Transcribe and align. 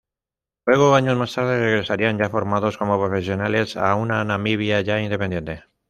Luego, 0.65 0.95
años 0.95 1.15
más 1.15 1.31
tarde, 1.35 1.59
regresarían 1.59 2.17
ya 2.17 2.27
formados 2.27 2.75
como 2.75 2.97
profesionales, 2.99 3.77
a 3.77 3.93
una 3.93 4.23
Namibia 4.23 4.81
ya 4.81 4.99
independiente. 4.99 5.63